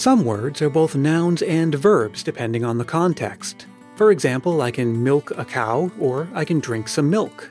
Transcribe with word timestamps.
Some 0.00 0.24
words 0.24 0.62
are 0.62 0.70
both 0.70 0.96
nouns 0.96 1.42
and 1.42 1.74
verbs 1.74 2.22
depending 2.22 2.64
on 2.64 2.78
the 2.78 2.86
context. 2.86 3.66
For 3.96 4.10
example, 4.10 4.62
I 4.62 4.70
can 4.70 5.04
milk 5.04 5.30
a 5.32 5.44
cow 5.44 5.90
or 6.00 6.26
I 6.32 6.42
can 6.46 6.58
drink 6.58 6.88
some 6.88 7.10
milk. 7.10 7.50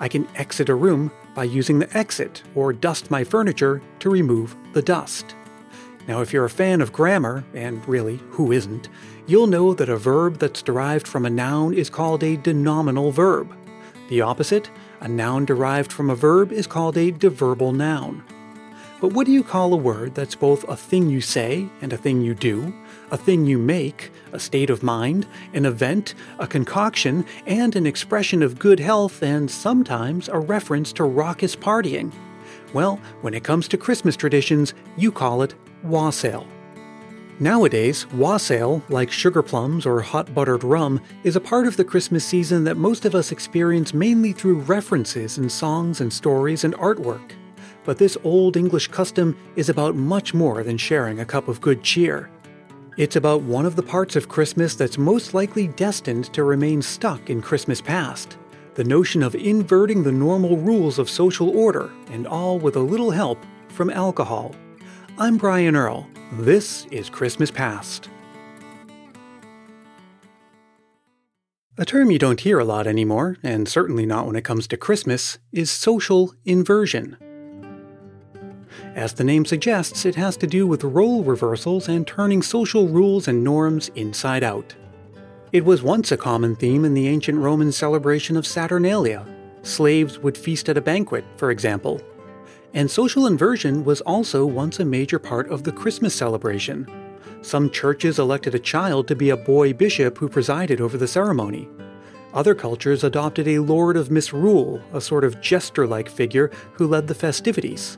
I 0.00 0.08
can 0.08 0.26
exit 0.34 0.68
a 0.68 0.74
room 0.74 1.12
by 1.36 1.44
using 1.44 1.78
the 1.78 1.96
exit 1.96 2.42
or 2.56 2.72
dust 2.72 3.12
my 3.12 3.22
furniture 3.22 3.80
to 4.00 4.10
remove 4.10 4.56
the 4.72 4.82
dust. 4.82 5.36
Now, 6.08 6.20
if 6.20 6.32
you're 6.32 6.46
a 6.46 6.50
fan 6.50 6.80
of 6.80 6.92
grammar, 6.92 7.44
and 7.54 7.86
really, 7.86 8.16
who 8.30 8.50
isn't, 8.50 8.88
you'll 9.28 9.46
know 9.46 9.72
that 9.72 9.88
a 9.88 9.96
verb 9.96 10.40
that's 10.40 10.62
derived 10.62 11.06
from 11.06 11.24
a 11.24 11.30
noun 11.30 11.74
is 11.74 11.90
called 11.90 12.24
a 12.24 12.36
denominal 12.38 13.12
verb. 13.12 13.56
The 14.08 14.20
opposite, 14.20 14.68
a 14.98 15.06
noun 15.06 15.44
derived 15.44 15.92
from 15.92 16.10
a 16.10 16.16
verb, 16.16 16.50
is 16.50 16.66
called 16.66 16.98
a 16.98 17.12
deverbal 17.12 17.72
noun. 17.72 18.24
But 19.00 19.12
what 19.12 19.26
do 19.26 19.32
you 19.32 19.42
call 19.42 19.74
a 19.74 19.76
word 19.76 20.14
that's 20.14 20.34
both 20.34 20.66
a 20.68 20.76
thing 20.76 21.10
you 21.10 21.20
say 21.20 21.68
and 21.82 21.92
a 21.92 21.96
thing 21.96 22.22
you 22.22 22.34
do, 22.34 22.72
a 23.10 23.16
thing 23.16 23.44
you 23.44 23.58
make, 23.58 24.10
a 24.32 24.38
state 24.38 24.70
of 24.70 24.82
mind, 24.82 25.26
an 25.52 25.66
event, 25.66 26.14
a 26.38 26.46
concoction, 26.46 27.26
and 27.46 27.74
an 27.76 27.86
expression 27.86 28.42
of 28.42 28.58
good 28.58 28.80
health, 28.80 29.22
and 29.22 29.50
sometimes 29.50 30.28
a 30.28 30.38
reference 30.38 30.92
to 30.94 31.04
raucous 31.04 31.56
partying? 31.56 32.12
Well, 32.72 33.00
when 33.20 33.34
it 33.34 33.44
comes 33.44 33.68
to 33.68 33.76
Christmas 33.76 34.16
traditions, 34.16 34.74
you 34.96 35.12
call 35.12 35.42
it 35.42 35.54
wassail. 35.82 36.46
Nowadays, 37.40 38.06
wassail, 38.12 38.80
like 38.88 39.10
sugar 39.10 39.42
plums 39.42 39.86
or 39.86 40.00
hot 40.00 40.32
buttered 40.32 40.62
rum, 40.62 41.00
is 41.24 41.34
a 41.34 41.40
part 41.40 41.66
of 41.66 41.76
the 41.76 41.84
Christmas 41.84 42.24
season 42.24 42.62
that 42.64 42.76
most 42.76 43.04
of 43.04 43.14
us 43.16 43.32
experience 43.32 43.92
mainly 43.92 44.32
through 44.32 44.60
references 44.60 45.36
in 45.36 45.50
songs 45.50 46.00
and 46.00 46.12
stories 46.12 46.62
and 46.62 46.74
artwork. 46.74 47.32
But 47.84 47.98
this 47.98 48.16
old 48.24 48.56
English 48.56 48.88
custom 48.88 49.36
is 49.56 49.68
about 49.68 49.94
much 49.94 50.34
more 50.34 50.62
than 50.62 50.78
sharing 50.78 51.20
a 51.20 51.24
cup 51.24 51.48
of 51.48 51.60
good 51.60 51.82
cheer. 51.82 52.30
It's 52.96 53.16
about 53.16 53.42
one 53.42 53.66
of 53.66 53.76
the 53.76 53.82
parts 53.82 54.16
of 54.16 54.28
Christmas 54.28 54.74
that's 54.74 54.98
most 54.98 55.34
likely 55.34 55.68
destined 55.68 56.32
to 56.32 56.44
remain 56.44 56.80
stuck 56.80 57.28
in 57.28 57.42
Christmas 57.42 57.80
past 57.80 58.38
the 58.74 58.84
notion 58.84 59.22
of 59.22 59.36
inverting 59.36 60.02
the 60.02 60.12
normal 60.12 60.56
rules 60.56 60.98
of 60.98 61.08
social 61.08 61.56
order, 61.56 61.92
and 62.10 62.26
all 62.26 62.58
with 62.58 62.74
a 62.74 62.80
little 62.80 63.12
help 63.12 63.38
from 63.68 63.88
alcohol. 63.88 64.54
I'm 65.16 65.36
Brian 65.36 65.76
Earl. 65.76 66.08
This 66.32 66.86
is 66.86 67.08
Christmas 67.08 67.52
Past. 67.52 68.08
A 71.78 71.84
term 71.84 72.10
you 72.10 72.18
don't 72.18 72.40
hear 72.40 72.58
a 72.58 72.64
lot 72.64 72.86
anymore, 72.86 73.36
and 73.44 73.68
certainly 73.68 74.06
not 74.06 74.26
when 74.26 74.36
it 74.36 74.44
comes 74.44 74.66
to 74.68 74.76
Christmas, 74.76 75.38
is 75.52 75.70
social 75.70 76.34
inversion. 76.44 77.16
As 78.94 79.12
the 79.12 79.24
name 79.24 79.44
suggests, 79.44 80.04
it 80.04 80.14
has 80.14 80.36
to 80.36 80.46
do 80.46 80.66
with 80.66 80.84
role 80.84 81.24
reversals 81.24 81.88
and 81.88 82.06
turning 82.06 82.42
social 82.42 82.86
rules 82.86 83.26
and 83.26 83.42
norms 83.42 83.88
inside 83.96 84.44
out. 84.44 84.74
It 85.50 85.64
was 85.64 85.82
once 85.82 86.12
a 86.12 86.16
common 86.16 86.54
theme 86.54 86.84
in 86.84 86.94
the 86.94 87.08
ancient 87.08 87.38
Roman 87.38 87.72
celebration 87.72 88.36
of 88.36 88.46
Saturnalia. 88.46 89.26
Slaves 89.62 90.18
would 90.20 90.38
feast 90.38 90.68
at 90.68 90.76
a 90.76 90.80
banquet, 90.80 91.24
for 91.36 91.50
example, 91.50 92.00
and 92.74 92.90
social 92.90 93.26
inversion 93.26 93.84
was 93.84 94.00
also 94.02 94.44
once 94.44 94.80
a 94.80 94.84
major 94.84 95.18
part 95.18 95.48
of 95.48 95.62
the 95.62 95.72
Christmas 95.72 96.14
celebration. 96.14 96.86
Some 97.40 97.70
churches 97.70 98.18
elected 98.18 98.54
a 98.54 98.58
child 98.58 99.06
to 99.08 99.16
be 99.16 99.30
a 99.30 99.36
boy 99.36 99.72
bishop 99.72 100.18
who 100.18 100.28
presided 100.28 100.80
over 100.80 100.96
the 100.96 101.08
ceremony. 101.08 101.68
Other 102.32 102.54
cultures 102.54 103.04
adopted 103.04 103.46
a 103.46 103.60
lord 103.60 103.96
of 103.96 104.10
misrule, 104.10 104.82
a 104.92 105.00
sort 105.00 105.22
of 105.22 105.40
jester 105.40 105.86
like 105.86 106.08
figure 106.08 106.50
who 106.72 106.88
led 106.88 107.06
the 107.06 107.14
festivities. 107.14 107.96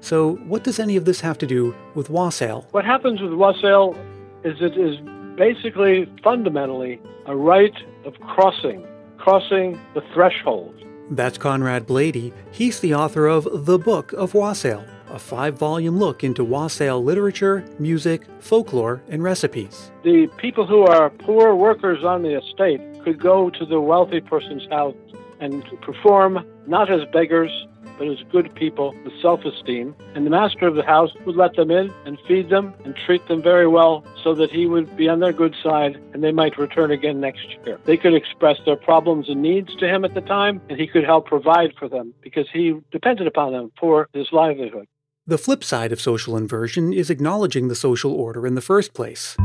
So, 0.00 0.36
what 0.46 0.64
does 0.64 0.78
any 0.78 0.96
of 0.96 1.04
this 1.04 1.20
have 1.20 1.38
to 1.38 1.46
do 1.46 1.74
with 1.94 2.08
wassail? 2.10 2.66
What 2.70 2.84
happens 2.84 3.20
with 3.20 3.32
wassail 3.32 3.96
is 4.44 4.56
it 4.60 4.76
is 4.76 4.96
basically 5.36 6.10
fundamentally 6.22 7.00
a 7.26 7.36
rite 7.36 7.76
of 8.04 8.14
crossing, 8.20 8.86
crossing 9.18 9.78
the 9.94 10.02
threshold. 10.14 10.74
That's 11.10 11.38
Conrad 11.38 11.86
Bladey. 11.86 12.32
He's 12.50 12.80
the 12.80 12.94
author 12.94 13.26
of 13.26 13.48
The 13.64 13.78
Book 13.78 14.12
of 14.12 14.34
Wassail, 14.34 14.84
a 15.10 15.18
five 15.18 15.56
volume 15.56 15.98
look 15.98 16.22
into 16.22 16.44
wassail 16.44 17.02
literature, 17.02 17.64
music, 17.78 18.22
folklore, 18.40 19.02
and 19.08 19.22
recipes. 19.22 19.90
The 20.04 20.28
people 20.36 20.66
who 20.66 20.82
are 20.82 21.08
poor 21.10 21.54
workers 21.54 22.04
on 22.04 22.22
the 22.22 22.38
estate 22.38 22.80
could 23.04 23.20
go 23.20 23.48
to 23.50 23.64
the 23.64 23.80
wealthy 23.80 24.20
person's 24.20 24.66
house 24.68 24.94
and 25.40 25.64
perform 25.80 26.44
not 26.66 26.90
as 26.90 27.00
beggars, 27.12 27.50
but 27.98 28.08
as 28.08 28.18
good 28.30 28.54
people 28.54 28.94
with 29.04 29.12
self 29.20 29.44
esteem. 29.44 29.94
And 30.14 30.24
the 30.24 30.30
master 30.30 30.66
of 30.66 30.76
the 30.76 30.84
house 30.84 31.10
would 31.26 31.36
let 31.36 31.56
them 31.56 31.70
in 31.70 31.92
and 32.06 32.18
feed 32.26 32.48
them 32.48 32.74
and 32.84 32.96
treat 32.96 33.26
them 33.28 33.42
very 33.42 33.66
well 33.66 34.04
so 34.22 34.34
that 34.34 34.50
he 34.50 34.66
would 34.66 34.96
be 34.96 35.08
on 35.08 35.20
their 35.20 35.32
good 35.32 35.54
side 35.62 36.00
and 36.12 36.22
they 36.22 36.32
might 36.32 36.58
return 36.58 36.90
again 36.90 37.20
next 37.20 37.46
year. 37.64 37.78
They 37.84 37.96
could 37.96 38.14
express 38.14 38.58
their 38.64 38.76
problems 38.76 39.28
and 39.28 39.42
needs 39.42 39.74
to 39.76 39.86
him 39.86 40.04
at 40.04 40.14
the 40.14 40.20
time, 40.20 40.60
and 40.68 40.78
he 40.78 40.86
could 40.86 41.04
help 41.04 41.26
provide 41.26 41.74
for 41.78 41.88
them 41.88 42.14
because 42.22 42.46
he 42.52 42.80
depended 42.90 43.26
upon 43.26 43.52
them 43.52 43.72
for 43.78 44.08
his 44.12 44.28
livelihood. 44.32 44.86
The 45.26 45.38
flip 45.38 45.62
side 45.62 45.92
of 45.92 46.00
social 46.00 46.36
inversion 46.36 46.92
is 46.92 47.10
acknowledging 47.10 47.68
the 47.68 47.74
social 47.74 48.12
order 48.12 48.46
in 48.46 48.54
the 48.54 48.62
first 48.62 48.94
place. 48.94 49.36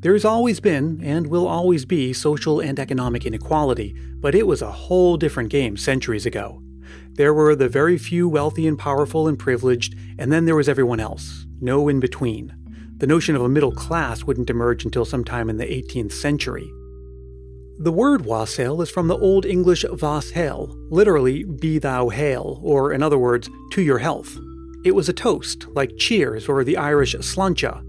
There's 0.00 0.24
always 0.26 0.60
been, 0.60 1.00
and 1.02 1.26
will 1.26 1.48
always 1.48 1.86
be, 1.86 2.12
social 2.12 2.60
and 2.60 2.78
economic 2.78 3.24
inequality, 3.24 3.96
but 4.20 4.34
it 4.34 4.46
was 4.46 4.60
a 4.60 4.70
whole 4.70 5.16
different 5.16 5.48
game 5.48 5.76
centuries 5.76 6.26
ago. 6.26 6.62
There 7.12 7.32
were 7.32 7.56
the 7.56 7.68
very 7.68 7.96
few 7.96 8.28
wealthy 8.28 8.66
and 8.66 8.78
powerful 8.78 9.26
and 9.26 9.38
privileged, 9.38 9.96
and 10.18 10.30
then 10.30 10.44
there 10.44 10.54
was 10.54 10.68
everyone 10.68 11.00
else, 11.00 11.46
no 11.60 11.88
in 11.88 11.98
between. 11.98 12.54
The 12.98 13.06
notion 13.06 13.34
of 13.36 13.42
a 13.42 13.48
middle 13.48 13.72
class 13.72 14.24
wouldn't 14.24 14.50
emerge 14.50 14.84
until 14.84 15.06
sometime 15.06 15.48
in 15.48 15.56
the 15.56 15.64
18th 15.64 16.12
century. 16.12 16.70
The 17.78 17.92
word 17.92 18.26
wassail 18.26 18.82
is 18.82 18.90
from 18.90 19.08
the 19.08 19.18
Old 19.18 19.46
English 19.46 19.84
vas 19.92 20.30
hael, 20.30 20.74
literally 20.90 21.44
be 21.44 21.78
thou 21.78 22.10
hail, 22.10 22.60
or 22.62 22.92
in 22.92 23.02
other 23.02 23.18
words, 23.18 23.48
to 23.72 23.82
your 23.82 23.98
health. 23.98 24.38
It 24.84 24.94
was 24.94 25.08
a 25.08 25.14
toast, 25.14 25.66
like 25.74 25.96
cheers 25.96 26.48
or 26.48 26.64
the 26.64 26.76
Irish 26.76 27.14
sláinte, 27.16 27.82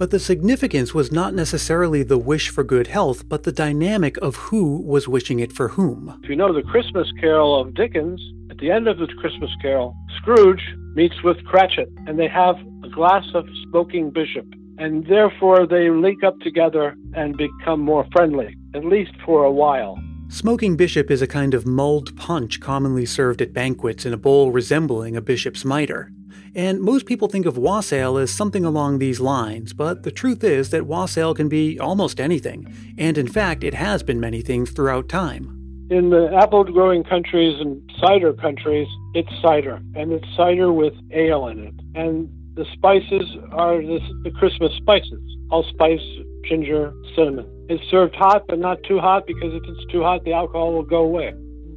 but 0.00 0.10
the 0.10 0.18
significance 0.18 0.94
was 0.94 1.12
not 1.12 1.34
necessarily 1.34 2.02
the 2.02 2.16
wish 2.16 2.48
for 2.48 2.64
good 2.64 2.86
health, 2.86 3.28
but 3.28 3.42
the 3.42 3.52
dynamic 3.52 4.16
of 4.22 4.34
who 4.36 4.80
was 4.80 5.06
wishing 5.06 5.40
it 5.40 5.52
for 5.52 5.68
whom. 5.68 6.18
If 6.22 6.30
you 6.30 6.36
know 6.36 6.54
the 6.54 6.62
Christmas 6.62 7.06
Carol 7.20 7.60
of 7.60 7.74
Dickens, 7.74 8.18
at 8.50 8.56
the 8.56 8.70
end 8.70 8.88
of 8.88 8.96
the 8.96 9.08
Christmas 9.20 9.50
Carol, 9.60 9.94
Scrooge 10.16 10.62
meets 10.94 11.22
with 11.22 11.44
Cratchit, 11.44 11.90
and 12.06 12.18
they 12.18 12.28
have 12.28 12.56
a 12.82 12.88
glass 12.88 13.26
of 13.34 13.46
smoking 13.68 14.10
bishop. 14.10 14.46
And 14.78 15.06
therefore, 15.06 15.66
they 15.66 15.90
link 15.90 16.24
up 16.24 16.40
together 16.40 16.96
and 17.12 17.36
become 17.36 17.80
more 17.80 18.06
friendly, 18.10 18.56
at 18.74 18.86
least 18.86 19.12
for 19.26 19.44
a 19.44 19.52
while. 19.52 20.02
Smoking 20.30 20.78
bishop 20.78 21.10
is 21.10 21.20
a 21.20 21.26
kind 21.26 21.52
of 21.52 21.66
mulled 21.66 22.16
punch 22.16 22.58
commonly 22.60 23.04
served 23.04 23.42
at 23.42 23.52
banquets 23.52 24.06
in 24.06 24.14
a 24.14 24.16
bowl 24.16 24.50
resembling 24.50 25.14
a 25.14 25.20
bishop's 25.20 25.62
mitre. 25.62 26.10
And 26.54 26.80
most 26.80 27.06
people 27.06 27.28
think 27.28 27.46
of 27.46 27.56
wassail 27.56 28.18
as 28.18 28.30
something 28.30 28.64
along 28.64 28.98
these 28.98 29.20
lines, 29.20 29.72
but 29.72 30.02
the 30.02 30.10
truth 30.10 30.42
is 30.42 30.70
that 30.70 30.86
wassail 30.86 31.34
can 31.34 31.48
be 31.48 31.78
almost 31.78 32.20
anything, 32.20 32.74
and 32.98 33.16
in 33.16 33.28
fact, 33.28 33.62
it 33.62 33.74
has 33.74 34.02
been 34.02 34.18
many 34.18 34.42
things 34.42 34.70
throughout 34.70 35.08
time. 35.08 35.56
In 35.90 36.10
the 36.10 36.32
apple 36.34 36.64
growing 36.64 37.04
countries 37.04 37.60
and 37.60 37.82
cider 38.00 38.32
countries, 38.32 38.88
it's 39.14 39.30
cider, 39.42 39.80
and 39.94 40.12
it's 40.12 40.26
cider 40.36 40.72
with 40.72 40.94
ale 41.12 41.46
in 41.48 41.58
it. 41.58 41.74
And 41.94 42.28
the 42.54 42.64
spices 42.72 43.28
are 43.52 43.76
the, 43.76 44.00
the 44.24 44.30
Christmas 44.30 44.72
spices 44.76 45.20
allspice, 45.50 46.00
ginger, 46.44 46.92
cinnamon. 47.16 47.46
It's 47.68 47.82
served 47.90 48.14
hot, 48.14 48.44
but 48.48 48.58
not 48.58 48.78
too 48.84 48.98
hot 48.98 49.26
because 49.26 49.52
if 49.52 49.62
it's 49.66 49.92
too 49.92 50.02
hot, 50.02 50.24
the 50.24 50.32
alcohol 50.32 50.74
will 50.74 50.84
go 50.84 51.02
away. 51.02 51.32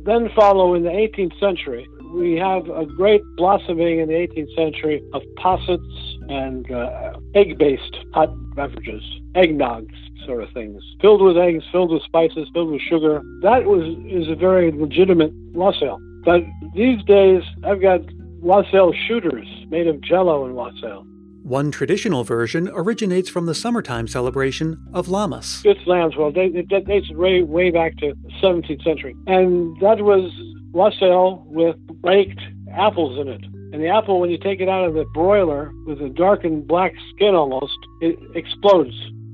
Then 0.06 0.30
follow 0.36 0.76
in 0.76 0.84
the 0.84 0.90
18th 0.90 1.40
century 1.40 1.88
we 2.14 2.36
have 2.36 2.70
a 2.70 2.86
great 2.86 3.22
blossoming 3.36 4.00
in 4.00 4.08
the 4.08 4.14
18th 4.14 4.56
century 4.56 5.04
of 5.14 5.22
possets 5.38 5.82
and 6.30 6.72
uh, 6.72 7.14
egg 7.36 7.58
based 7.58 7.98
hot 8.14 8.30
beverages, 8.56 9.04
eggnogs 9.36 9.96
sort 10.26 10.44
of 10.44 10.50
things, 10.54 10.82
filled 11.02 11.22
with 11.22 11.38
eggs, 11.38 11.64
filled 11.72 11.92
with 11.92 12.02
spices, 12.04 12.48
filled 12.54 12.72
with 12.72 12.82
sugar. 12.82 13.22
That 13.42 13.66
was 13.66 13.84
is 14.06 14.30
a 14.30 14.36
very 14.36 14.72
legitimate 14.72 15.34
wassail. 15.54 16.00
But 16.24 16.44
these 16.74 17.04
days, 17.04 17.44
I've 17.66 17.82
got 17.82 18.02
wassail 18.42 18.94
shooters 18.94 19.48
made 19.70 19.88
of 19.88 20.00
jello 20.02 20.46
and 20.46 20.56
wassail. 20.56 21.06
One 21.44 21.72
traditional 21.72 22.24
version 22.24 22.70
originates 22.74 23.28
from 23.28 23.48
the 23.48 23.54
summertime 23.54 24.08
celebration 24.08 24.82
of 24.94 25.08
Lammas. 25.08 25.62
It's 25.66 25.86
lamb's 25.86 26.16
wool. 26.16 26.32
It 26.34 26.70
dates 26.70 27.12
way, 27.12 27.44
way 27.44 27.70
back 27.70 27.98
to 27.98 28.14
the 28.14 28.30
17th 28.42 28.82
century. 28.82 29.14
And 29.28 29.78
that 29.82 30.00
was 30.00 30.32
wassail 30.74 31.44
with 31.48 31.76
baked 32.02 32.42
apples 32.72 33.20
in 33.20 33.28
it. 33.28 33.44
And 33.74 33.82
the 33.82 33.88
apple, 33.88 34.20
when 34.20 34.30
you 34.30 34.38
take 34.38 34.60
it 34.60 34.70
out 34.70 34.86
of 34.86 34.94
the 34.94 35.06
broiler 35.14 35.72
with 35.86 36.02
a 36.02 36.10
darkened 36.10 36.68
black 36.68 36.94
skin 37.16 37.34
almost, 37.34 37.78
it 38.02 38.20
explodes 38.36 38.94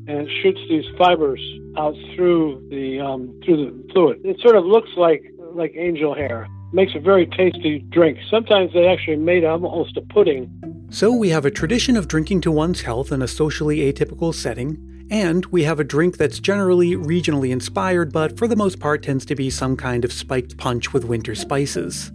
and 0.09 0.27
it 0.27 0.29
shoots 0.41 0.59
these 0.67 0.85
fibers 0.97 1.41
out 1.77 1.93
through 2.15 2.67
the 2.71 2.99
um, 2.99 3.39
through 3.45 3.57
the 3.57 3.93
fluid. 3.93 4.19
It 4.23 4.39
sort 4.39 4.55
of 4.55 4.65
looks 4.65 4.89
like 4.97 5.21
like 5.53 5.73
angel 5.75 6.15
hair. 6.15 6.47
Makes 6.71 6.93
a 6.95 6.99
very 6.99 7.25
tasty 7.25 7.79
drink. 7.89 8.17
Sometimes 8.29 8.73
they 8.73 8.87
actually 8.87 9.17
made 9.17 9.43
almost 9.43 9.97
a 9.97 10.01
pudding. 10.01 10.49
So 10.89 11.11
we 11.11 11.29
have 11.29 11.45
a 11.45 11.51
tradition 11.51 11.95
of 11.95 12.07
drinking 12.07 12.41
to 12.41 12.51
one's 12.51 12.81
health 12.81 13.11
in 13.11 13.21
a 13.21 13.27
socially 13.27 13.77
atypical 13.91 14.33
setting, 14.33 14.77
and 15.09 15.45
we 15.47 15.63
have 15.63 15.79
a 15.79 15.83
drink 15.83 16.17
that's 16.17 16.39
generally 16.39 16.95
regionally 16.95 17.49
inspired, 17.49 18.11
but 18.11 18.37
for 18.37 18.47
the 18.47 18.55
most 18.55 18.79
part 18.79 19.03
tends 19.03 19.25
to 19.25 19.35
be 19.35 19.49
some 19.49 19.75
kind 19.75 20.05
of 20.05 20.13
spiked 20.13 20.57
punch 20.57 20.93
with 20.93 21.05
winter 21.05 21.35
spices. 21.35 22.11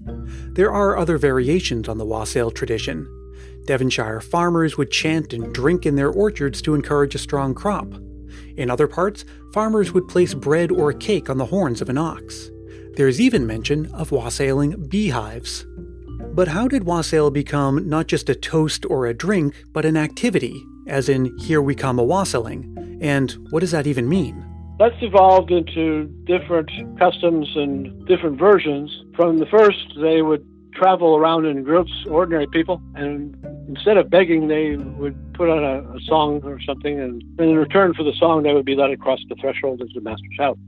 There 0.52 0.72
are 0.72 0.96
other 0.96 1.18
variations 1.18 1.88
on 1.88 1.98
the 1.98 2.04
wassail 2.04 2.50
tradition. 2.50 3.08
Devonshire 3.66 4.20
farmers 4.20 4.76
would 4.76 4.90
chant 4.90 5.32
and 5.32 5.52
drink 5.52 5.86
in 5.86 5.96
their 5.96 6.10
orchards 6.10 6.62
to 6.62 6.74
encourage 6.74 7.14
a 7.14 7.18
strong 7.18 7.54
crop. 7.54 7.92
In 8.56 8.70
other 8.70 8.86
parts, 8.86 9.24
farmers 9.52 9.92
would 9.92 10.06
place 10.06 10.34
bread 10.34 10.70
or 10.70 10.92
cake 10.92 11.28
on 11.28 11.38
the 11.38 11.46
horns 11.46 11.80
of 11.80 11.88
an 11.88 11.98
ox. 11.98 12.50
There's 12.96 13.20
even 13.20 13.46
mention 13.46 13.86
of 13.94 14.12
wassailing 14.12 14.86
beehives. 14.88 15.66
But 16.34 16.48
how 16.48 16.68
did 16.68 16.84
wassail 16.84 17.30
become 17.30 17.88
not 17.88 18.06
just 18.06 18.28
a 18.28 18.34
toast 18.34 18.86
or 18.86 19.06
a 19.06 19.14
drink, 19.14 19.54
but 19.72 19.84
an 19.84 19.96
activity, 19.96 20.64
as 20.86 21.08
in, 21.08 21.36
here 21.38 21.62
we 21.62 21.74
come 21.74 21.98
a 21.98 22.04
wassailing? 22.04 22.83
And 23.04 23.32
what 23.50 23.60
does 23.60 23.70
that 23.72 23.86
even 23.86 24.08
mean? 24.08 24.42
That's 24.78 24.96
evolved 25.02 25.50
into 25.50 26.06
different 26.24 26.70
customs 26.98 27.52
and 27.54 28.06
different 28.06 28.38
versions. 28.38 28.90
From 29.14 29.38
the 29.38 29.46
first, 29.46 29.92
they 30.00 30.22
would 30.22 30.44
travel 30.72 31.14
around 31.14 31.44
in 31.44 31.62
groups, 31.64 31.92
ordinary 32.08 32.46
people, 32.46 32.80
and 32.94 33.36
instead 33.68 33.98
of 33.98 34.08
begging, 34.08 34.48
they 34.48 34.76
would 34.76 35.14
put 35.34 35.50
on 35.50 35.62
a, 35.62 35.82
a 35.94 36.00
song 36.00 36.40
or 36.44 36.58
something, 36.62 36.98
and 36.98 37.22
in 37.38 37.54
return 37.54 37.92
for 37.92 38.04
the 38.04 38.14
song, 38.14 38.42
they 38.42 38.54
would 38.54 38.64
be 38.64 38.74
let 38.74 38.90
across 38.90 39.20
the 39.28 39.36
threshold 39.36 39.82
of 39.82 39.92
the 39.92 40.00
master's 40.00 40.38
house. 40.38 40.58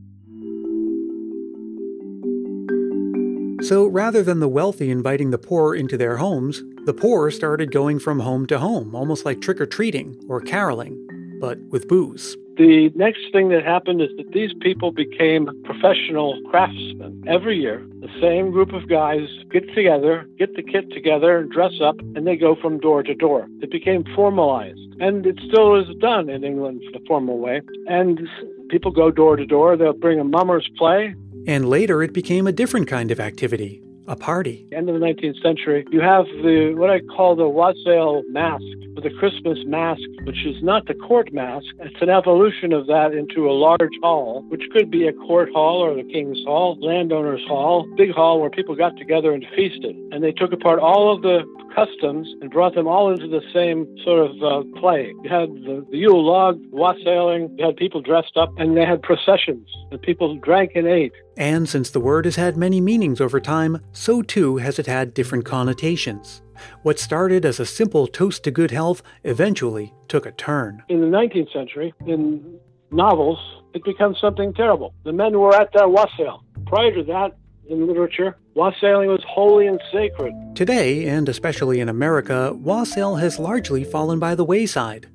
So 3.67 3.87
rather 3.87 4.23
than 4.23 4.41
the 4.41 4.49
wealthy 4.49 4.91
inviting 4.91 5.31
the 5.31 5.39
poor 5.39 5.75
into 5.75 5.97
their 5.97 6.19
homes, 6.19 6.63
the 6.85 6.95
poor 6.95 7.31
started 7.31 7.73
going 7.73 7.99
from 7.99 8.21
home 8.21 8.47
to 8.49 8.59
home, 8.59 8.95
almost 8.95 9.25
like 9.25 9.41
trick 9.41 9.59
or 9.59 9.67
treating 9.67 10.23
or 10.29 10.41
caroling, 10.41 11.06
but 11.41 11.59
with 11.71 11.89
booze. 11.89 12.37
The 12.57 12.91
next 12.95 13.21
thing 13.33 13.51
that 13.51 13.65
happened 13.65 14.01
is 14.01 14.09
that 14.17 14.33
these 14.33 14.53
people 14.61 14.91
became 14.91 15.51
professional 15.65 16.41
craftsmen. 16.49 17.23
Every 17.27 17.59
year, 17.59 17.87
the 18.01 18.09
same 18.19 18.51
group 18.51 18.73
of 18.73 18.89
guys 18.89 19.29
get 19.53 19.75
together, 19.75 20.27
get 20.39 20.57
the 20.57 20.63
kit 20.63 20.91
together, 20.91 21.43
dress 21.45 21.75
up, 21.83 21.99
and 22.15 22.27
they 22.27 22.37
go 22.37 22.57
from 22.57 22.79
door 22.79 23.03
to 23.03 23.15
door. 23.15 23.47
It 23.61 23.71
became 23.71 24.05
formalized. 24.15 24.81
And 25.01 25.27
it 25.27 25.39
still 25.47 25.75
is 25.77 25.95
done 25.99 26.31
in 26.31 26.45
England 26.45 26.83
the 26.95 27.01
formal 27.07 27.39
way. 27.39 27.61
And 27.89 28.27
people 28.71 28.91
go 28.91 29.11
door 29.11 29.37
to 29.37 29.45
door. 29.45 29.77
They'll 29.77 29.93
bring 29.93 30.19
a 30.19 30.25
mummer's 30.25 30.71
play. 30.79 31.15
And 31.47 31.69
later 31.69 32.03
it 32.03 32.15
became 32.15 32.47
a 32.47 32.53
different 32.53 32.89
kind 32.89 33.11
of 33.11 33.21
activity 33.21 33.83
a 34.09 34.17
party. 34.17 34.67
End 34.73 34.89
of 34.89 34.99
the 34.99 35.05
19th 35.05 35.43
century, 35.43 35.87
you 35.91 36.01
have 36.01 36.27
the 36.43 36.75
what 36.77 36.91
I 36.91 37.01
call 37.01 37.37
the 37.37 37.49
wassail 37.49 38.23
masque, 38.29 38.63
or 38.97 39.03
the 39.03 39.11
Christmas 39.19 39.59
masque, 39.67 40.01
which 40.25 40.45
is 40.47 40.63
not 40.63 40.87
the 40.87 40.95
court 40.95 41.33
masque. 41.33 41.75
It's 41.81 42.01
an 42.01 42.11
evolution 42.11 42.73
of 42.73 42.87
that 42.87 43.13
into 43.13 43.49
a 43.49 43.53
large 43.53 43.97
hall, 44.03 44.45
which 44.49 44.63
could 44.73 44.91
be 44.91 45.07
a 45.07 45.13
court 45.13 45.51
hall 45.53 45.81
or 45.81 45.95
the 45.95 46.05
king's 46.05 46.43
hall, 46.45 46.77
landowner's 46.81 47.45
hall, 47.47 47.87
big 47.97 48.13
hall 48.13 48.41
where 48.41 48.51
people 48.51 48.75
got 48.75 48.97
together 48.97 49.33
and 49.33 49.45
feasted. 49.55 49.97
And 50.13 50.23
they 50.23 50.33
took 50.33 50.53
apart 50.53 50.79
all 50.79 51.15
of 51.15 51.23
the 51.23 51.45
customs 51.75 52.27
and 52.41 52.51
brought 52.51 52.75
them 52.75 52.89
all 52.89 53.11
into 53.11 53.29
the 53.29 53.43
same 53.53 53.87
sort 54.03 54.31
of 54.31 54.43
uh, 54.43 54.81
play. 54.81 55.13
You 55.23 55.31
had 55.31 55.51
the, 55.51 55.87
the 55.91 55.99
Yule 55.99 56.25
log, 56.25 56.59
wassailing, 56.71 57.55
you 57.59 57.67
had 57.67 57.77
people 57.77 58.01
dressed 58.01 58.37
up, 58.37 58.51
and 58.57 58.77
they 58.77 58.85
had 58.85 59.03
processions, 59.03 59.69
and 59.91 60.01
people 60.01 60.37
drank 60.37 60.73
and 60.75 60.87
ate. 60.87 61.13
And 61.37 61.69
since 61.69 61.91
the 61.91 62.01
word 62.01 62.25
has 62.25 62.37
had 62.37 62.57
many 62.57 62.81
meanings 62.81 63.21
over 63.21 63.41
time, 63.41 63.83
so 63.93 64.23
too 64.23 64.57
has 64.57 64.79
it 64.79 64.87
had 64.87 65.13
different 65.13 65.45
connotations. 65.45 66.43
What 66.83 66.99
started 66.99 67.45
as 67.45 67.61
a 67.61 67.67
simple 67.67 68.07
toast 68.07 68.45
to 68.45 68.51
good 68.51 68.71
health 68.71 69.03
eventually 69.25 69.93
took 70.09 70.25
a 70.25 70.33
turn. 70.33 70.83
In 70.89 71.01
the 71.01 71.07
19th 71.07 71.53
century, 71.53 71.93
in 72.07 72.59
novels, 72.91 73.39
it 73.75 73.85
becomes 73.85 74.19
something 74.19 74.55
terrible. 74.55 74.95
The 75.05 75.13
men 75.13 75.39
were 75.39 75.55
at 75.55 75.73
their 75.75 75.89
wassail. 75.89 76.43
Prior 76.67 76.95
to 76.95 77.03
that, 77.05 77.37
in 77.69 77.87
literature, 77.87 78.37
wassailing 78.55 79.09
was 79.09 79.23
holy 79.29 79.67
and 79.67 79.81
sacred. 79.93 80.33
Today, 80.55 81.07
and 81.07 81.29
especially 81.29 81.81
in 81.81 81.89
America, 81.89 82.55
wassail 82.55 83.17
has 83.17 83.39
largely 83.39 83.85
fallen 83.85 84.19
by 84.19 84.35
the 84.35 84.45
wayside. 84.45 85.09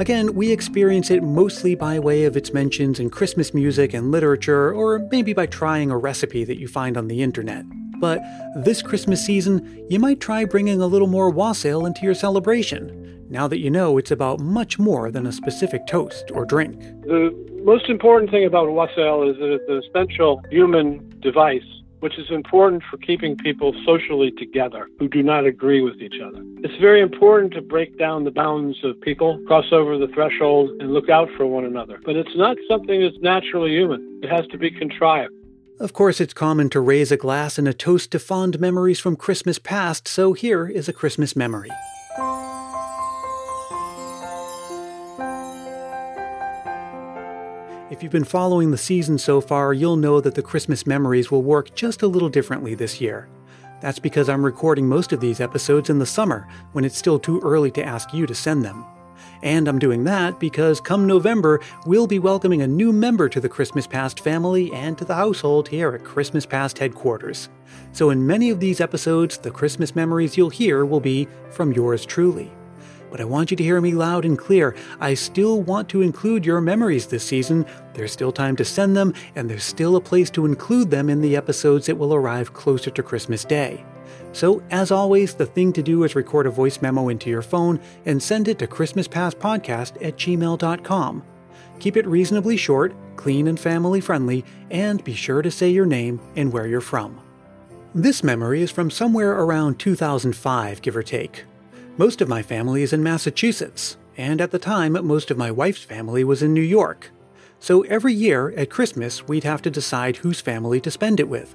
Again, 0.00 0.34
we 0.34 0.50
experience 0.50 1.10
it 1.10 1.22
mostly 1.22 1.74
by 1.74 1.98
way 1.98 2.24
of 2.24 2.34
its 2.34 2.54
mentions 2.54 2.98
in 2.98 3.10
Christmas 3.10 3.52
music 3.52 3.92
and 3.92 4.10
literature, 4.10 4.72
or 4.72 5.06
maybe 5.12 5.34
by 5.34 5.44
trying 5.44 5.90
a 5.90 5.98
recipe 5.98 6.42
that 6.42 6.58
you 6.58 6.68
find 6.68 6.96
on 6.96 7.08
the 7.08 7.20
internet. 7.20 7.66
But 8.00 8.22
this 8.56 8.80
Christmas 8.80 9.22
season, 9.22 9.86
you 9.90 9.98
might 9.98 10.18
try 10.18 10.46
bringing 10.46 10.80
a 10.80 10.86
little 10.86 11.06
more 11.06 11.28
wassail 11.28 11.84
into 11.84 12.00
your 12.00 12.14
celebration, 12.14 13.26
now 13.28 13.46
that 13.48 13.58
you 13.58 13.68
know 13.68 13.98
it's 13.98 14.10
about 14.10 14.40
much 14.40 14.78
more 14.78 15.10
than 15.10 15.26
a 15.26 15.32
specific 15.32 15.86
toast 15.86 16.30
or 16.32 16.46
drink. 16.46 16.80
The 17.02 17.60
most 17.62 17.90
important 17.90 18.30
thing 18.30 18.46
about 18.46 18.72
wassail 18.72 19.28
is 19.28 19.36
that 19.36 19.52
it's 19.52 19.68
an 19.68 19.82
essential 19.86 20.42
human 20.50 21.12
device 21.20 21.79
which 22.00 22.18
is 22.18 22.30
important 22.30 22.82
for 22.90 22.96
keeping 22.96 23.36
people 23.36 23.74
socially 23.84 24.30
together 24.32 24.88
who 24.98 25.08
do 25.08 25.22
not 25.22 25.46
agree 25.46 25.80
with 25.80 26.00
each 26.00 26.20
other. 26.22 26.42
It's 26.58 26.80
very 26.80 27.00
important 27.00 27.52
to 27.54 27.62
break 27.62 27.98
down 27.98 28.24
the 28.24 28.30
bounds 28.30 28.78
of 28.84 29.00
people, 29.00 29.40
cross 29.46 29.66
over 29.72 29.96
the 29.96 30.08
threshold, 30.08 30.70
and 30.80 30.92
look 30.92 31.08
out 31.08 31.28
for 31.36 31.46
one 31.46 31.64
another. 31.64 32.00
But 32.04 32.16
it's 32.16 32.36
not 32.36 32.56
something 32.68 33.00
that's 33.00 33.18
naturally 33.20 33.70
human, 33.70 34.20
it 34.22 34.30
has 34.30 34.46
to 34.48 34.58
be 34.58 34.70
contrived. 34.70 35.32
Of 35.78 35.94
course, 35.94 36.20
it's 36.20 36.34
common 36.34 36.68
to 36.70 36.80
raise 36.80 37.10
a 37.10 37.16
glass 37.16 37.58
and 37.58 37.66
a 37.66 37.72
toast 37.72 38.10
to 38.12 38.18
fond 38.18 38.60
memories 38.60 39.00
from 39.00 39.16
Christmas 39.16 39.58
past, 39.58 40.06
so 40.06 40.34
here 40.34 40.66
is 40.66 40.88
a 40.88 40.92
Christmas 40.92 41.34
memory. 41.34 41.70
If 48.00 48.04
you've 48.04 48.12
been 48.12 48.24
following 48.24 48.70
the 48.70 48.78
season 48.78 49.18
so 49.18 49.42
far, 49.42 49.74
you'll 49.74 49.96
know 49.96 50.22
that 50.22 50.34
the 50.34 50.40
Christmas 50.40 50.86
memories 50.86 51.30
will 51.30 51.42
work 51.42 51.74
just 51.74 52.00
a 52.00 52.06
little 52.06 52.30
differently 52.30 52.74
this 52.74 52.98
year. 52.98 53.28
That's 53.82 53.98
because 53.98 54.26
I'm 54.26 54.42
recording 54.42 54.88
most 54.88 55.12
of 55.12 55.20
these 55.20 55.38
episodes 55.38 55.90
in 55.90 55.98
the 55.98 56.06
summer, 56.06 56.48
when 56.72 56.86
it's 56.86 56.96
still 56.96 57.18
too 57.18 57.40
early 57.40 57.70
to 57.72 57.84
ask 57.84 58.14
you 58.14 58.26
to 58.26 58.34
send 58.34 58.64
them. 58.64 58.86
And 59.42 59.68
I'm 59.68 59.78
doing 59.78 60.04
that 60.04 60.40
because 60.40 60.80
come 60.80 61.06
November, 61.06 61.60
we'll 61.84 62.06
be 62.06 62.18
welcoming 62.18 62.62
a 62.62 62.66
new 62.66 62.90
member 62.90 63.28
to 63.28 63.38
the 63.38 63.50
Christmas 63.50 63.86
Past 63.86 64.20
family 64.20 64.72
and 64.72 64.96
to 64.96 65.04
the 65.04 65.16
household 65.16 65.68
here 65.68 65.92
at 65.94 66.02
Christmas 66.02 66.46
Past 66.46 66.78
headquarters. 66.78 67.50
So, 67.92 68.08
in 68.08 68.26
many 68.26 68.48
of 68.48 68.60
these 68.60 68.80
episodes, 68.80 69.36
the 69.36 69.50
Christmas 69.50 69.94
memories 69.94 70.38
you'll 70.38 70.48
hear 70.48 70.86
will 70.86 71.00
be 71.00 71.28
from 71.50 71.74
yours 71.74 72.06
truly 72.06 72.50
but 73.10 73.20
I 73.20 73.24
want 73.24 73.50
you 73.50 73.56
to 73.56 73.62
hear 73.62 73.80
me 73.80 73.92
loud 73.92 74.24
and 74.24 74.38
clear. 74.38 74.74
I 75.00 75.14
still 75.14 75.62
want 75.62 75.88
to 75.90 76.02
include 76.02 76.46
your 76.46 76.60
memories 76.60 77.06
this 77.06 77.24
season. 77.24 77.66
There's 77.94 78.12
still 78.12 78.32
time 78.32 78.56
to 78.56 78.64
send 78.64 78.96
them, 78.96 79.14
and 79.34 79.48
there's 79.48 79.64
still 79.64 79.96
a 79.96 80.00
place 80.00 80.30
to 80.30 80.46
include 80.46 80.90
them 80.90 81.10
in 81.10 81.20
the 81.20 81.36
episodes 81.36 81.86
that 81.86 81.98
will 81.98 82.14
arrive 82.14 82.54
closer 82.54 82.90
to 82.90 83.02
Christmas 83.02 83.44
Day. 83.44 83.84
So, 84.32 84.62
as 84.70 84.90
always, 84.90 85.34
the 85.34 85.46
thing 85.46 85.72
to 85.72 85.82
do 85.82 86.04
is 86.04 86.14
record 86.14 86.46
a 86.46 86.50
voice 86.50 86.80
memo 86.80 87.08
into 87.08 87.30
your 87.30 87.42
phone 87.42 87.80
and 88.06 88.22
send 88.22 88.48
it 88.48 88.58
to 88.60 88.66
ChristmasPastPodcast 88.66 90.06
at 90.06 90.16
gmail.com. 90.16 91.22
Keep 91.80 91.96
it 91.96 92.06
reasonably 92.06 92.56
short, 92.56 92.94
clean 93.16 93.48
and 93.48 93.58
family 93.58 94.00
friendly, 94.00 94.44
and 94.70 95.02
be 95.02 95.14
sure 95.14 95.42
to 95.42 95.50
say 95.50 95.70
your 95.70 95.86
name 95.86 96.20
and 96.36 96.52
where 96.52 96.66
you're 96.66 96.80
from. 96.80 97.20
This 97.94 98.22
memory 98.22 98.62
is 98.62 98.70
from 98.70 98.90
somewhere 98.90 99.32
around 99.32 99.80
2005, 99.80 100.80
give 100.80 100.96
or 100.96 101.02
take. 101.02 101.44
Most 102.00 102.22
of 102.22 102.30
my 102.30 102.40
family 102.40 102.82
is 102.82 102.94
in 102.94 103.02
Massachusetts, 103.02 103.98
and 104.16 104.40
at 104.40 104.52
the 104.52 104.58
time, 104.58 104.96
most 105.06 105.30
of 105.30 105.36
my 105.36 105.50
wife's 105.50 105.84
family 105.84 106.24
was 106.24 106.42
in 106.42 106.54
New 106.54 106.62
York. 106.62 107.10
So 107.58 107.82
every 107.82 108.14
year, 108.14 108.54
at 108.56 108.70
Christmas, 108.70 109.28
we'd 109.28 109.44
have 109.44 109.60
to 109.60 109.70
decide 109.70 110.16
whose 110.16 110.40
family 110.40 110.80
to 110.80 110.90
spend 110.90 111.20
it 111.20 111.28
with. 111.28 111.54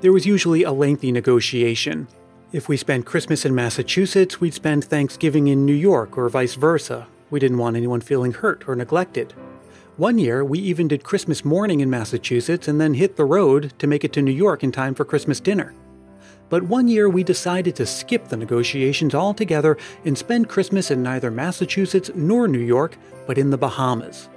There 0.00 0.12
was 0.12 0.26
usually 0.26 0.62
a 0.62 0.70
lengthy 0.70 1.10
negotiation. 1.10 2.06
If 2.52 2.68
we 2.68 2.76
spent 2.76 3.04
Christmas 3.04 3.44
in 3.44 3.52
Massachusetts, 3.52 4.40
we'd 4.40 4.54
spend 4.54 4.84
Thanksgiving 4.84 5.48
in 5.48 5.66
New 5.66 5.74
York, 5.74 6.16
or 6.16 6.28
vice 6.28 6.54
versa. 6.54 7.08
We 7.30 7.40
didn't 7.40 7.58
want 7.58 7.76
anyone 7.76 8.00
feeling 8.00 8.30
hurt 8.30 8.68
or 8.68 8.76
neglected. 8.76 9.32
One 9.96 10.18
year, 10.18 10.44
we 10.44 10.60
even 10.60 10.86
did 10.86 11.02
Christmas 11.02 11.44
morning 11.44 11.80
in 11.80 11.90
Massachusetts 11.90 12.68
and 12.68 12.80
then 12.80 12.94
hit 12.94 13.16
the 13.16 13.24
road 13.24 13.72
to 13.80 13.88
make 13.88 14.04
it 14.04 14.12
to 14.12 14.22
New 14.22 14.30
York 14.30 14.62
in 14.62 14.70
time 14.70 14.94
for 14.94 15.04
Christmas 15.04 15.40
dinner. 15.40 15.74
But 16.50 16.64
one 16.64 16.88
year 16.88 17.08
we 17.08 17.24
decided 17.24 17.76
to 17.76 17.86
skip 17.86 18.28
the 18.28 18.36
negotiations 18.36 19.14
altogether 19.14 19.78
and 20.04 20.18
spend 20.18 20.48
Christmas 20.48 20.90
in 20.90 21.02
neither 21.02 21.30
Massachusetts 21.30 22.10
nor 22.14 22.48
New 22.48 22.58
York, 22.58 22.98
but 23.26 23.38
in 23.38 23.50
the 23.50 23.56
Bahamas. 23.56 24.28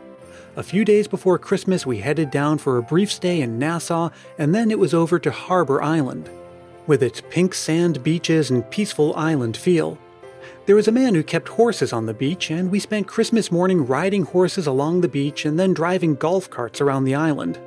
A 0.56 0.62
few 0.62 0.86
days 0.86 1.08
before 1.08 1.40
Christmas, 1.40 1.88
we 1.88 1.98
headed 1.98 2.30
down 2.30 2.60
for 2.60 2.78
a 2.78 2.84
brief 2.84 3.12
stay 3.12 3.42
in 3.42 3.58
Nassau, 3.58 4.12
and 4.38 4.54
then 4.54 4.70
it 4.70 4.78
was 4.78 4.94
over 4.94 5.18
to 5.18 5.32
Harbour 5.32 5.82
Island. 5.82 6.30
With 6.86 7.02
its 7.02 7.24
pink 7.32 7.56
sand 7.56 8.04
beaches 8.04 8.52
and 8.52 8.70
peaceful 8.70 9.16
island 9.16 9.58
feel. 9.58 9.98
There 10.68 10.76
was 10.76 10.88
a 10.88 10.92
man 10.92 11.16
who 11.16 11.24
kept 11.24 11.48
horses 11.50 11.92
on 11.92 12.06
the 12.06 12.14
beach, 12.14 12.52
and 12.52 12.70
we 12.70 12.80
spent 12.80 13.08
Christmas 13.08 13.52
morning 13.52 13.88
riding 13.88 14.24
horses 14.24 14.68
along 14.68 15.02
the 15.02 15.08
beach 15.08 15.46
and 15.46 15.60
then 15.60 15.74
driving 15.74 16.14
golf 16.14 16.48
carts 16.52 16.80
around 16.80 17.06
the 17.06 17.16
island. 17.16 17.58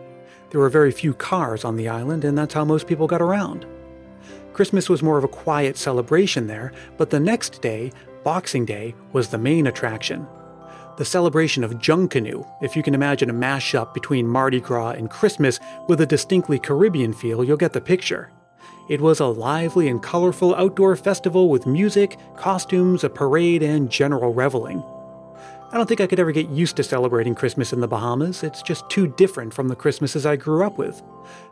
There 0.50 0.60
were 0.60 0.68
very 0.68 0.92
few 0.92 1.12
cars 1.12 1.64
on 1.64 1.76
the 1.76 1.88
island, 1.88 2.24
and 2.24 2.38
that's 2.38 2.54
how 2.54 2.64
most 2.64 2.86
people 2.86 3.08
got 3.08 3.20
around. 3.20 3.66
Christmas 4.56 4.88
was 4.88 5.02
more 5.02 5.18
of 5.18 5.24
a 5.24 5.28
quiet 5.28 5.76
celebration 5.76 6.46
there, 6.46 6.72
but 6.96 7.10
the 7.10 7.20
next 7.20 7.60
day, 7.60 7.92
Boxing 8.24 8.64
Day 8.64 8.94
was 9.12 9.28
the 9.28 9.36
main 9.36 9.66
attraction. 9.66 10.26
The 10.96 11.04
celebration 11.04 11.62
of 11.62 11.72
Junkanoo, 11.74 12.42
if 12.62 12.74
you 12.74 12.82
can 12.82 12.94
imagine 12.94 13.28
a 13.28 13.34
mashup 13.34 13.92
between 13.92 14.26
Mardi 14.26 14.62
Gras 14.62 14.92
and 14.92 15.10
Christmas 15.10 15.60
with 15.88 16.00
a 16.00 16.06
distinctly 16.06 16.58
Caribbean 16.58 17.12
feel, 17.12 17.44
you'll 17.44 17.58
get 17.58 17.74
the 17.74 17.82
picture. 17.82 18.30
It 18.88 19.02
was 19.02 19.20
a 19.20 19.26
lively 19.26 19.88
and 19.88 20.02
colorful 20.02 20.54
outdoor 20.54 20.96
festival 20.96 21.50
with 21.50 21.66
music, 21.66 22.16
costumes, 22.38 23.04
a 23.04 23.10
parade, 23.10 23.62
and 23.62 23.90
general 23.90 24.32
reveling. 24.32 24.82
I 25.72 25.76
don't 25.76 25.86
think 25.86 26.00
I 26.00 26.06
could 26.06 26.20
ever 26.20 26.30
get 26.30 26.48
used 26.48 26.76
to 26.76 26.84
celebrating 26.84 27.34
Christmas 27.34 27.72
in 27.72 27.80
the 27.80 27.88
Bahamas. 27.88 28.44
It's 28.44 28.62
just 28.62 28.88
too 28.88 29.08
different 29.08 29.52
from 29.52 29.66
the 29.66 29.74
Christmases 29.74 30.24
I 30.24 30.36
grew 30.36 30.64
up 30.64 30.78
with. 30.78 31.02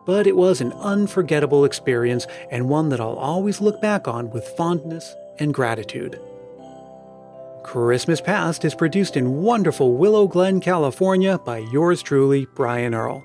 But 0.06 0.28
it 0.28 0.37
was 0.37 0.61
an 0.61 0.73
unforgettable 0.75 1.64
experience 1.64 2.26
and 2.50 2.68
one 2.68 2.90
that 2.90 3.00
I'll 3.00 3.16
always 3.16 3.61
look 3.61 3.80
back 3.80 4.06
on 4.06 4.30
with 4.30 4.47
fondness 4.56 5.14
and 5.40 5.52
gratitude. 5.52 6.21
Christmas 7.64 8.21
Past 8.21 8.64
is 8.64 8.75
produced 8.75 9.16
in 9.16 9.42
wonderful 9.42 9.97
Willow 9.97 10.28
Glen, 10.28 10.61
California 10.61 11.38
by 11.38 11.59
yours 11.59 12.00
truly, 12.00 12.47
Brian 12.54 12.94
Earl. 12.94 13.25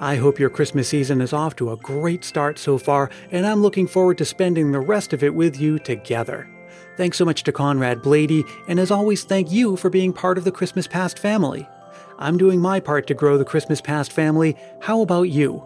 I 0.00 0.16
hope 0.16 0.38
your 0.38 0.50
Christmas 0.50 0.88
season 0.88 1.22
is 1.22 1.32
off 1.32 1.56
to 1.56 1.72
a 1.72 1.76
great 1.78 2.24
start 2.24 2.58
so 2.58 2.76
far, 2.76 3.10
and 3.30 3.46
I'm 3.46 3.62
looking 3.62 3.86
forward 3.86 4.18
to 4.18 4.26
spending 4.26 4.72
the 4.72 4.80
rest 4.80 5.14
of 5.14 5.24
it 5.24 5.34
with 5.34 5.58
you 5.58 5.78
together. 5.78 6.46
Thanks 6.96 7.18
so 7.18 7.26
much 7.26 7.42
to 7.42 7.52
Conrad 7.52 8.00
Bladey, 8.00 8.42
and 8.68 8.80
as 8.80 8.90
always, 8.90 9.22
thank 9.22 9.52
you 9.52 9.76
for 9.76 9.90
being 9.90 10.14
part 10.14 10.38
of 10.38 10.44
the 10.44 10.52
Christmas 10.52 10.86
Past 10.86 11.18
family. 11.18 11.68
I'm 12.18 12.38
doing 12.38 12.58
my 12.58 12.80
part 12.80 13.06
to 13.08 13.14
grow 13.14 13.36
the 13.36 13.44
Christmas 13.44 13.82
Past 13.82 14.10
family. 14.12 14.56
How 14.80 15.02
about 15.02 15.24
you? 15.24 15.62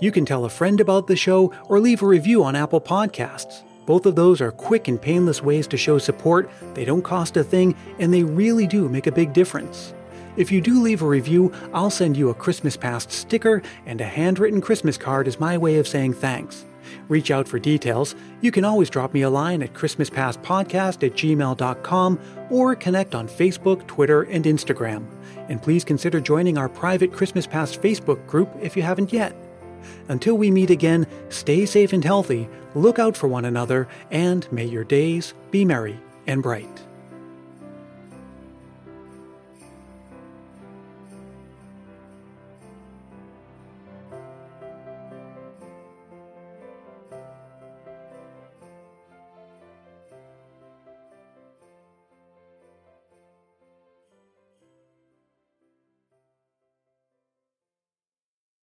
You 0.00 0.12
can 0.12 0.24
tell 0.24 0.44
a 0.44 0.48
friend 0.48 0.80
about 0.80 1.08
the 1.08 1.16
show 1.16 1.52
or 1.66 1.80
leave 1.80 2.02
a 2.02 2.06
review 2.06 2.44
on 2.44 2.54
Apple 2.54 2.80
Podcasts. 2.80 3.62
Both 3.86 4.06
of 4.06 4.14
those 4.14 4.40
are 4.40 4.52
quick 4.52 4.86
and 4.86 5.02
painless 5.02 5.42
ways 5.42 5.66
to 5.66 5.76
show 5.76 5.98
support, 5.98 6.48
they 6.74 6.84
don't 6.84 7.02
cost 7.02 7.36
a 7.36 7.42
thing, 7.42 7.74
and 7.98 8.14
they 8.14 8.22
really 8.22 8.68
do 8.68 8.88
make 8.88 9.08
a 9.08 9.12
big 9.12 9.32
difference. 9.32 9.94
If 10.36 10.52
you 10.52 10.60
do 10.60 10.80
leave 10.80 11.02
a 11.02 11.08
review, 11.08 11.52
I'll 11.74 11.90
send 11.90 12.16
you 12.16 12.28
a 12.28 12.34
Christmas 12.34 12.76
Past 12.76 13.10
sticker 13.10 13.62
and 13.84 14.00
a 14.00 14.06
handwritten 14.06 14.60
Christmas 14.60 14.96
card 14.96 15.26
as 15.26 15.40
my 15.40 15.58
way 15.58 15.78
of 15.78 15.88
saying 15.88 16.14
thanks. 16.14 16.64
Reach 17.08 17.30
out 17.30 17.48
for 17.48 17.58
details. 17.58 18.14
You 18.40 18.50
can 18.50 18.64
always 18.64 18.90
drop 18.90 19.14
me 19.14 19.22
a 19.22 19.30
line 19.30 19.62
at 19.62 19.74
ChristmasPastPodcast 19.74 21.06
at 21.06 21.12
gmail.com 21.14 22.20
or 22.50 22.74
connect 22.74 23.14
on 23.14 23.28
Facebook, 23.28 23.86
Twitter, 23.86 24.22
and 24.22 24.44
Instagram. 24.44 25.06
And 25.48 25.62
please 25.62 25.84
consider 25.84 26.20
joining 26.20 26.58
our 26.58 26.68
private 26.68 27.12
Christmas 27.12 27.46
Past 27.46 27.80
Facebook 27.80 28.26
group 28.26 28.50
if 28.60 28.76
you 28.76 28.82
haven't 28.82 29.12
yet. 29.12 29.34
Until 30.08 30.36
we 30.36 30.50
meet 30.50 30.70
again, 30.70 31.06
stay 31.28 31.66
safe 31.66 31.92
and 31.92 32.04
healthy, 32.04 32.48
look 32.74 32.98
out 32.98 33.16
for 33.16 33.28
one 33.28 33.44
another, 33.44 33.88
and 34.10 34.50
may 34.52 34.64
your 34.64 34.84
days 34.84 35.34
be 35.50 35.64
merry 35.64 35.98
and 36.26 36.42
bright. 36.42 36.87